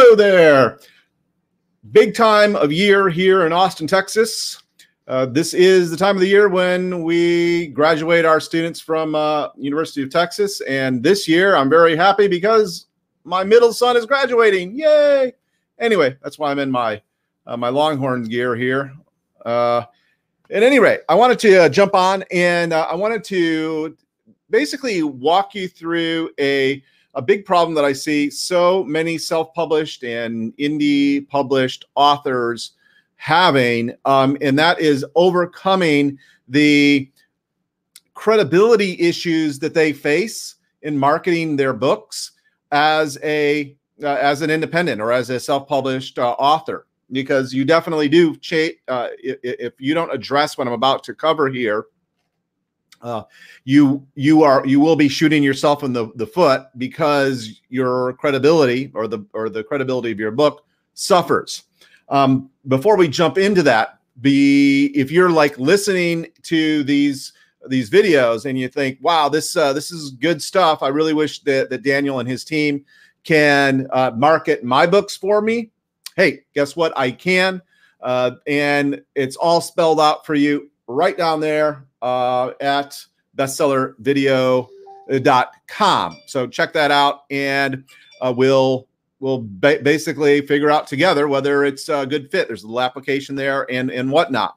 [0.00, 0.78] Hello there.
[1.90, 4.62] Big time of year here in Austin, Texas.
[5.08, 9.48] Uh, this is the time of the year when we graduate our students from uh,
[9.56, 12.86] University of Texas, and this year I'm very happy because
[13.24, 14.78] my middle son is graduating.
[14.78, 15.32] Yay!
[15.80, 17.02] Anyway, that's why I'm in my
[17.48, 18.92] uh, my Longhorn gear here.
[19.44, 19.82] Uh,
[20.48, 23.96] at any rate, I wanted to uh, jump on and uh, I wanted to
[24.48, 26.84] basically walk you through a
[27.18, 32.74] a big problem that I see so many self-published and indie published authors
[33.16, 36.16] having, um, and that is overcoming
[36.46, 37.10] the
[38.14, 42.32] credibility issues that they face in marketing their books
[42.70, 46.86] as a uh, as an independent or as a self-published uh, author.
[47.10, 48.36] Because you definitely do
[48.86, 51.86] uh, if, you don't address what i'm about to cover here
[53.02, 53.22] uh,
[53.64, 58.90] you you are you will be shooting yourself in the, the foot because your credibility
[58.94, 61.64] or the or the credibility of your book suffers
[62.08, 67.32] um, before we jump into that, be if you're like listening to these
[67.68, 71.40] these videos and you think, "Wow, this uh, this is good stuff," I really wish
[71.40, 72.84] that that Daniel and his team
[73.24, 75.70] can uh, market my books for me.
[76.16, 76.92] Hey, guess what?
[76.96, 77.62] I can,
[78.00, 83.00] uh, and it's all spelled out for you right down there uh, at
[83.36, 86.20] bestsellervideo.com.
[86.26, 87.84] So check that out, and
[88.20, 88.88] uh, we'll
[89.20, 92.46] we'll ba- basically figure out together whether it's a good fit.
[92.48, 94.56] There's a little application there and and whatnot.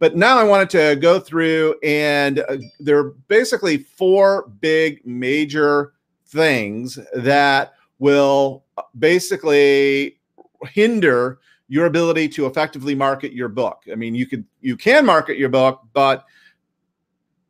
[0.00, 5.92] But now I wanted to go through, and uh, there are basically four big major
[6.26, 10.18] things that will uh, basically
[10.68, 11.38] hinder
[11.70, 13.84] your ability to effectively market your book.
[13.90, 16.24] I mean, you could you can market your book, but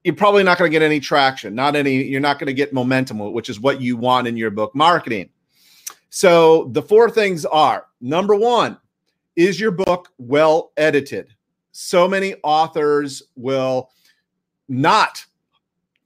[0.05, 2.75] you're probably not going to get any traction, not any you're not going to get
[2.75, 5.31] momentum, which is what you want in your book marketing.
[6.11, 8.77] So the four things are number one,
[9.37, 11.35] is your book well edited?
[11.73, 13.91] So many authors will
[14.69, 15.25] not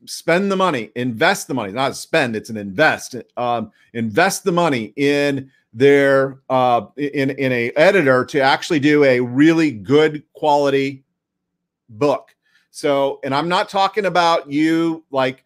[0.07, 4.93] spend the money, invest the money, not spend, it's an invest, um, invest the money
[4.97, 11.05] in their uh, in in a editor to actually do a really good quality
[11.89, 12.35] book.
[12.71, 15.45] So, and I'm not talking about you like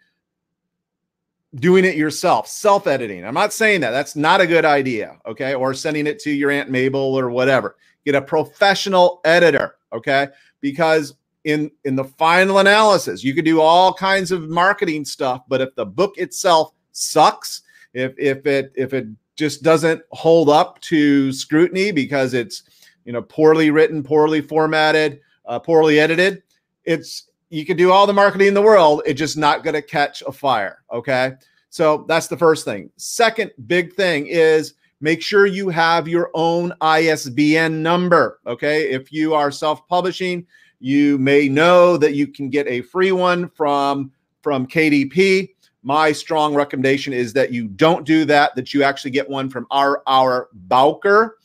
[1.57, 3.25] doing it yourself, self editing.
[3.25, 3.91] I'm not saying that.
[3.91, 5.19] That's not a good idea.
[5.27, 5.55] Okay.
[5.55, 7.77] Or sending it to your Aunt Mabel or whatever.
[8.05, 9.77] Get a professional editor.
[9.93, 10.29] Okay.
[10.61, 11.15] Because
[11.45, 15.75] in in the final analysis, you could do all kinds of marketing stuff, but if
[15.75, 17.63] the book itself sucks,
[17.95, 19.07] if if it if it
[19.39, 22.65] just doesn't hold up to scrutiny because it's
[23.05, 26.43] you know poorly written, poorly formatted, uh, poorly edited,
[26.85, 29.83] it's you can do all the marketing in the world, it's just not going to
[29.83, 30.83] catch a fire.
[30.93, 31.33] Okay.
[31.71, 32.91] So that's the first thing.
[32.97, 38.41] Second big thing is make sure you have your own ISBN number.
[38.47, 38.91] Okay.
[38.91, 40.47] If you are self publishing,
[40.81, 44.13] you may know that you can get a free one from,
[44.43, 45.51] from KDP.
[45.83, 49.67] My strong recommendation is that you don't do that, that you actually get one from
[49.71, 51.39] our, our Bowker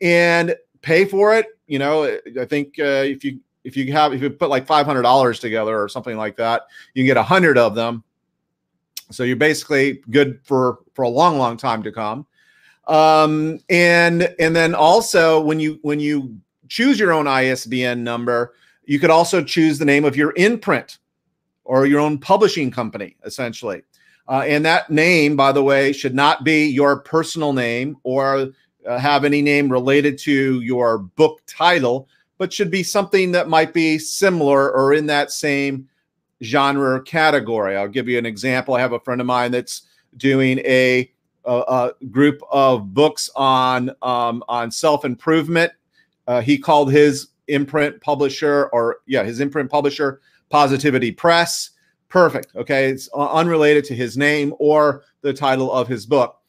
[0.00, 1.46] and pay for it.
[1.66, 4.86] You know, I think uh, if you if you have if you put like five
[4.86, 6.62] hundred dollars together or something like that,
[6.94, 8.02] you can get a hundred of them.
[9.10, 12.26] So you're basically good for for a long, long time to come.
[12.88, 18.98] Um, and and then also when you when you choose your own ISBN number, you
[18.98, 20.98] could also choose the name of your imprint
[21.70, 23.82] or your own publishing company, essentially.
[24.28, 28.48] Uh, and that name, by the way, should not be your personal name or
[28.86, 32.08] uh, have any name related to your book title
[32.38, 35.86] but should be something that might be similar or in that same
[36.42, 37.76] genre or category.
[37.76, 38.74] I'll give you an example.
[38.74, 39.82] I have a friend of mine that's
[40.16, 41.12] doing a,
[41.44, 45.70] a, a group of books on um, on self improvement.
[46.26, 51.70] Uh, he called his imprint publisher, or yeah, his imprint publisher, Positivity Press.
[52.08, 52.54] Perfect.
[52.56, 56.40] Okay, it's unrelated to his name or the title of his book.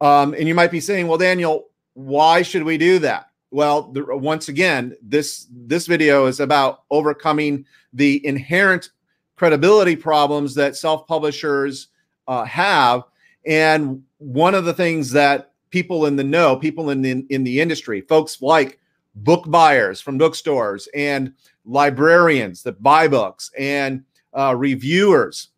[0.00, 3.26] Um, and you might be saying, well, Daniel, why should we do that?
[3.50, 8.90] Well, the, once again, this this video is about overcoming the inherent
[9.36, 11.88] credibility problems that self-publishers
[12.26, 13.04] uh, have,
[13.46, 17.60] and one of the things that people in the know, people in the in the
[17.60, 18.80] industry, folks like
[19.14, 21.32] book buyers from bookstores and
[21.64, 25.48] librarians that buy books and uh, reviewers,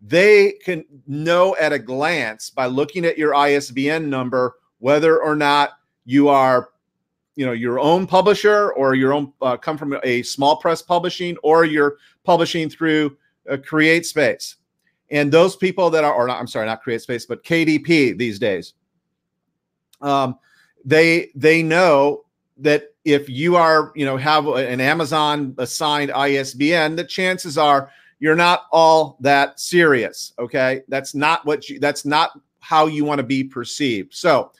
[0.00, 5.74] they can know at a glance by looking at your ISBN number whether or not
[6.04, 6.70] you are
[7.36, 11.36] you know your own publisher or your own uh, come from a small press publishing
[11.42, 13.16] or you're publishing through
[13.46, 14.56] a CreateSpace.
[15.10, 18.74] And those people that are or not i'm sorry not CreateSpace but kdp these days
[20.00, 20.38] um,
[20.84, 22.24] they they know
[22.58, 28.36] that if you are you know have an Amazon assigned ISBN, the chances are you're
[28.36, 30.32] not all that serious.
[30.38, 31.80] Okay, that's not what you.
[31.80, 34.14] That's not how you want to be perceived.
[34.14, 34.52] So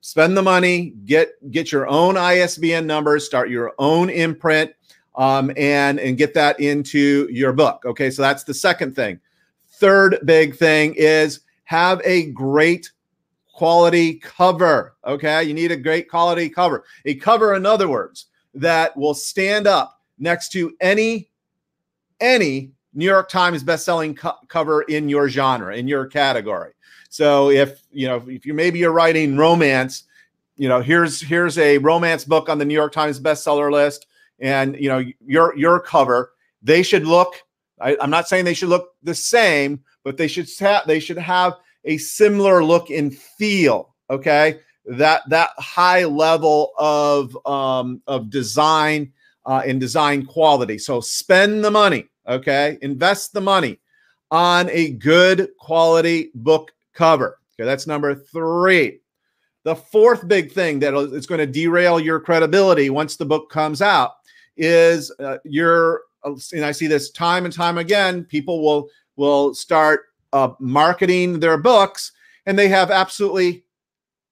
[0.00, 4.72] spend the money, get get your own ISBN numbers, start your own imprint,
[5.16, 7.82] um, and and get that into your book.
[7.84, 9.20] Okay, so that's the second thing.
[9.68, 12.90] Third big thing is have a great
[13.60, 14.96] quality cover.
[15.06, 16.82] Okay, you need a great quality cover.
[17.04, 21.28] A cover, in other words, that will stand up next to any
[22.20, 26.72] any New York Times best-selling co- cover in your genre, in your category.
[27.10, 30.04] So if you know if you maybe you're writing romance,
[30.56, 34.06] you know here's here's a romance book on the New York Times bestseller list,
[34.38, 36.32] and you know your your cover.
[36.62, 37.34] They should look.
[37.78, 41.18] I, I'm not saying they should look the same, but they should have they should
[41.18, 43.94] have a similar look and feel.
[44.08, 49.12] Okay, that that high level of um, of design
[49.46, 50.78] uh, and design quality.
[50.78, 52.06] So spend the money.
[52.28, 53.78] Okay, invest the money
[54.30, 57.38] on a good quality book cover.
[57.54, 59.00] Okay, that's number three.
[59.64, 63.82] The fourth big thing that is going to derail your credibility once the book comes
[63.82, 64.12] out
[64.56, 68.24] is uh, your, and I see this time and time again.
[68.24, 72.12] People will will start uh, marketing their books,
[72.46, 73.64] and they have absolutely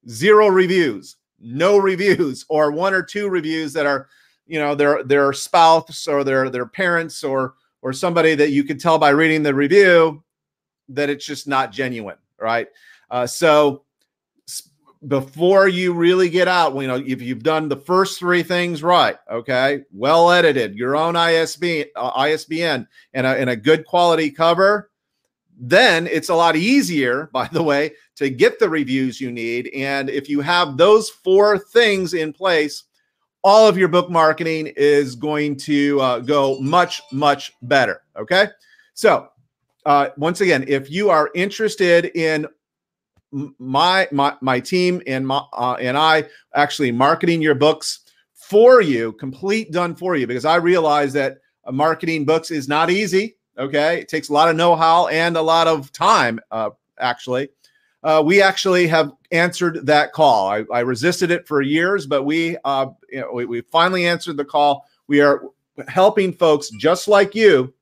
[0.08, 4.08] zero reviews, no reviews, or one or two reviews that are,
[4.46, 8.78] you know, their their spouse or their their parents or or somebody that you can
[8.78, 10.22] tell by reading the review
[10.88, 12.68] that it's just not genuine right?
[13.10, 13.84] Uh, so
[15.06, 19.16] before you really get out, you know, if you've done the first three things right,
[19.30, 24.90] okay, well edited, your own ISB, uh, ISBN, and a, and a good quality cover,
[25.60, 29.68] then it's a lot easier, by the way, to get the reviews you need.
[29.74, 32.84] And if you have those four things in place,
[33.42, 38.02] all of your book marketing is going to uh, go much, much better.
[38.16, 38.48] Okay.
[38.94, 39.28] So
[39.84, 42.46] uh, once again, if you are interested in
[43.58, 46.24] my my my team and my uh, and I
[46.54, 48.00] actually marketing your books
[48.34, 52.90] for you, complete done for you, because I realize that uh, marketing books is not
[52.90, 53.37] easy.
[53.58, 56.38] Okay, it takes a lot of know-how and a lot of time.
[56.50, 56.70] Uh,
[57.00, 57.48] actually,
[58.04, 60.48] uh, we actually have answered that call.
[60.48, 64.36] I, I resisted it for years, but we, uh, you know, we we finally answered
[64.36, 64.86] the call.
[65.08, 65.42] We are
[65.88, 67.74] helping folks just like you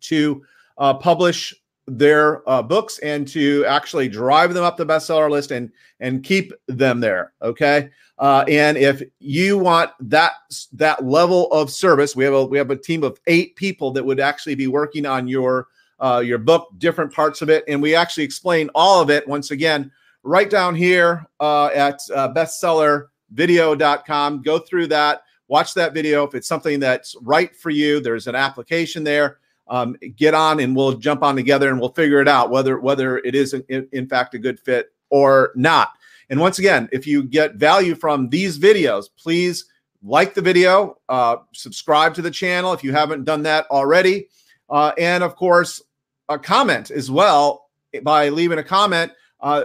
[0.00, 0.42] to
[0.76, 1.54] uh, publish
[1.86, 6.52] their uh, books and to actually drive them up the bestseller list and and keep
[6.66, 7.32] them there.
[7.42, 10.32] Okay, uh, and if you want that
[10.72, 14.04] that level of service, we have a we have a team of eight people that
[14.04, 15.68] would actually be working on your
[16.00, 19.50] uh, your book, different parts of it, and we actually explain all of it once
[19.50, 19.90] again
[20.22, 24.42] right down here uh, at uh, bestsellervideo.com.
[24.42, 26.26] Go through that, watch that video.
[26.26, 30.76] If it's something that's right for you, there's an application there um, get on and
[30.76, 34.06] we'll jump on together and we'll figure it out whether whether it is in, in
[34.06, 35.90] fact a good fit or not.
[36.28, 39.66] And once again, if you get value from these videos, please
[40.02, 44.28] like the video, uh, subscribe to the channel if you haven't done that already,
[44.70, 45.82] uh, and of course,
[46.28, 47.68] a comment as well
[48.02, 49.12] by leaving a comment.
[49.40, 49.64] Uh,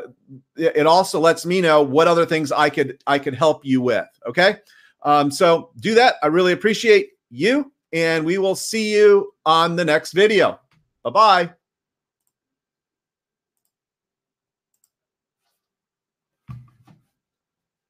[0.55, 4.07] it also lets me know what other things I could I could help you with.
[4.27, 4.57] Okay,
[5.03, 6.15] um, so do that.
[6.21, 10.59] I really appreciate you and we will see you on the next video.
[11.03, 11.60] Bye bye.